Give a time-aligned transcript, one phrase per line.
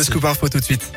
[0.00, 0.92] Le scoop tout de suite.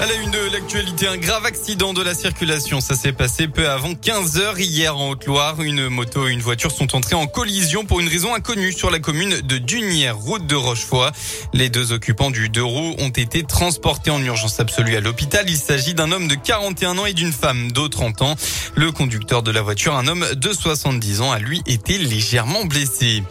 [0.00, 2.80] La une de l'actualité, un grave accident de la circulation.
[2.80, 5.60] Ça s'est passé peu avant 15 heures hier en Haute-Loire.
[5.60, 8.98] Une moto et une voiture sont entrées en collision pour une raison inconnue sur la
[8.98, 11.10] commune de Dunière, route de Rochefoy.
[11.52, 15.44] Les deux occupants du deux roues ont été transportés en urgence absolue à l'hôpital.
[15.46, 18.36] Il s'agit d'un homme de 41 ans et d'une femme de 30 ans.
[18.74, 23.22] Le conducteur de la voiture, un homme de 70 ans, a lui été légèrement blessé.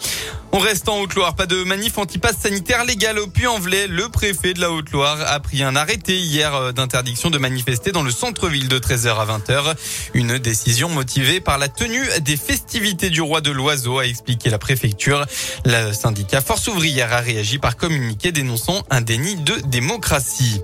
[0.55, 1.33] On reste en Haute-Loire.
[1.33, 3.88] Pas de manif anti-pass sanitaire légal au Puy-en-Velay.
[3.88, 8.03] Le préfet de la Haute-Loire a pris un arrêté hier euh, d'interdiction de manifester dans
[8.03, 9.73] le centre-ville de 13h à 20h.
[10.13, 14.59] Une décision motivée par la tenue des festivités du roi de l'oiseau, a expliqué la
[14.59, 15.26] préfecture.
[15.66, 20.62] Le syndicat Force ouvrière a réagi par communiqué dénonçant un déni de démocratie.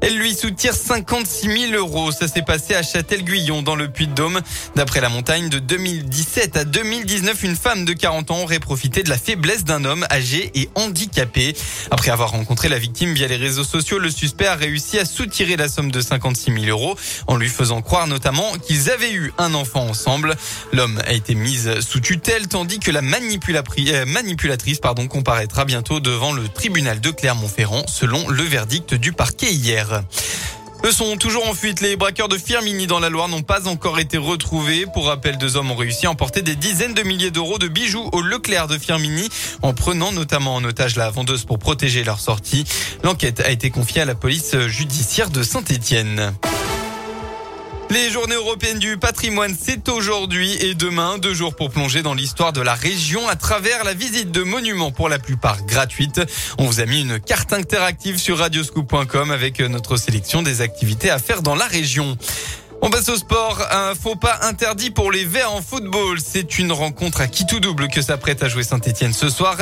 [0.00, 2.12] Elle lui soutire 56 000 euros.
[2.12, 4.40] Ça s'est passé à Châtel-Guyon dans le Puy-de-Dôme.
[4.76, 9.10] D'après la montagne de 2017 à 2019, une femme de 40 ans aurait profité de
[9.10, 11.54] la faiblesse d'un homme âgé et handicapé.
[11.90, 15.56] Après avoir rencontré la victime via les réseaux sociaux, le suspect a réussi à soutirer
[15.56, 16.96] la somme de 56 000 euros
[17.26, 20.34] en lui faisant croire notamment qu'ils avaient eu un enfant ensemble.
[20.72, 26.32] L'homme a été mise sous tutelle tandis que la euh, manipulatrice pardon, comparaîtra bientôt devant
[26.32, 29.87] le tribunal de Clermont-Ferrand selon le verdict du parquet hier.
[30.84, 31.80] Eux sont toujours en fuite.
[31.80, 34.86] Les braqueurs de Firmini dans la Loire n'ont pas encore été retrouvés.
[34.94, 38.08] Pour rappel, deux hommes ont réussi à emporter des dizaines de milliers d'euros de bijoux
[38.12, 39.28] au Leclerc de Firmini
[39.62, 42.64] en prenant notamment en otage la vendeuse pour protéger leur sortie.
[43.02, 46.32] L'enquête a été confiée à la police judiciaire de Saint-Étienne.
[47.90, 52.52] Les journées européennes du patrimoine, c'est aujourd'hui et demain, deux jours pour plonger dans l'histoire
[52.52, 56.20] de la région à travers la visite de monuments pour la plupart gratuites.
[56.58, 61.18] On vous a mis une carte interactive sur radioscoop.com avec notre sélection des activités à
[61.18, 62.18] faire dans la région.
[62.80, 63.60] On passe au sport.
[63.70, 66.18] Un faux pas interdit pour les Verts en football.
[66.24, 69.56] C'est une rencontre à qui tout double que s'apprête à jouer Saint-Etienne ce soir.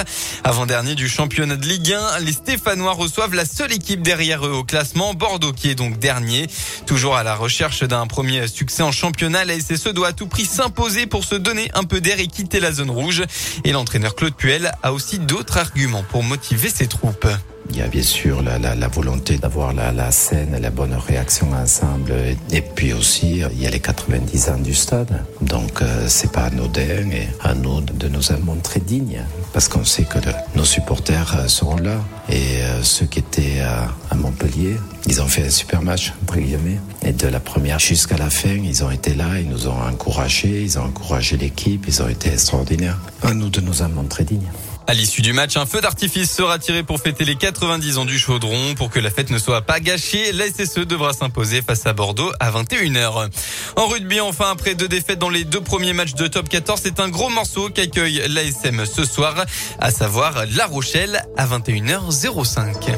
[0.45, 4.65] Avant-dernier du championnat de Ligue 1, les Stéphanois reçoivent la seule équipe derrière eux au
[4.65, 6.47] classement, Bordeaux qui est donc dernier.
[6.87, 10.45] Toujours à la recherche d'un premier succès en championnat, la SSE doit à tout prix
[10.45, 13.25] s'imposer pour se donner un peu d'air et quitter la zone rouge.
[13.65, 17.27] Et l'entraîneur Claude Puel a aussi d'autres arguments pour motiver ses troupes.
[17.71, 22.13] Il y a bien sûr la, volonté d'avoir la, scène, la bonne réaction ensemble.
[22.53, 25.25] Et puis aussi, il y a les 90 ans du stade.
[25.41, 29.23] Donc, euh, c'est pas anodin et à nous de nous en montrer dignes.
[29.53, 30.19] Parce qu'on sait que
[30.55, 31.97] nos supporters euh, seront là.
[32.29, 36.39] Et euh, ceux qui étaient à, à, Montpellier, ils ont fait un super match, entre
[36.39, 36.81] guillemets.
[37.03, 40.63] Et de la première jusqu'à la fin, ils ont été là, ils nous ont encouragés,
[40.63, 42.99] ils ont encouragé l'équipe, ils ont été extraordinaires.
[43.23, 44.51] À nous de nous en montrer dignes.
[44.89, 48.21] À l'issue du match, un feu d'artifice sera tiré pour fêter les 90 ans du
[48.21, 48.75] chaudron.
[48.77, 52.31] Pour que la fête ne soit pas gâchée, la SSE devra s'imposer face à Bordeaux
[52.39, 53.29] à 21h.
[53.75, 57.01] En rugby, enfin, après deux défaites dans les deux premiers matchs de top 14, c'est
[57.01, 59.35] un gros morceau qu'accueille l'ASM ce soir,
[59.81, 62.95] à savoir La Rochelle à 21h05.